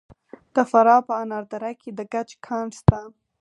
د 0.55 0.57
فراه 0.71 1.01
په 1.07 1.13
انار 1.21 1.43
دره 1.51 1.71
کې 1.81 1.89
د 1.97 1.99
ګچ 2.13 2.29
کان 2.45 2.67
شته. 2.77 2.99